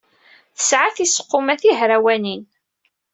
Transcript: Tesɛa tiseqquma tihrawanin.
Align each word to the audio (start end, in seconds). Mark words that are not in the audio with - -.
Tesɛa 0.57 0.89
tiseqquma 0.95 1.55
tihrawanin. 1.61 2.43